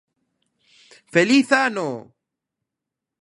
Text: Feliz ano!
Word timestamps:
Feliz 1.13 1.47
ano! 1.65 1.87